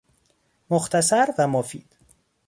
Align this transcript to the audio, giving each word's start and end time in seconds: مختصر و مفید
مختصر 0.69 1.33
و 1.37 1.47
مفید 1.47 1.95